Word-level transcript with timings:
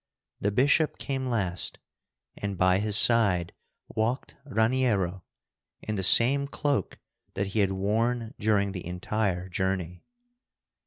The 0.39 0.49
bishop 0.49 0.97
came 0.97 1.27
last, 1.27 1.77
and 2.35 2.57
by 2.57 2.79
his 2.79 2.97
side 2.97 3.53
walked 3.87 4.35
Raniero, 4.47 5.21
in 5.83 5.93
the 5.93 6.01
same 6.01 6.47
cloak 6.47 6.97
that 7.35 7.49
he 7.49 7.59
had 7.59 7.71
worn 7.73 8.33
during 8.39 8.71
the 8.71 8.83
entire 8.83 9.47
journey. 9.47 10.01